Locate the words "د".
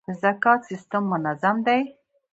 0.07-0.09